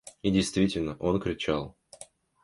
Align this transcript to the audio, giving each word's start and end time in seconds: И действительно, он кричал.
И 0.23 0.31
действительно, 0.31 0.97
он 0.97 1.19
кричал. 1.21 1.77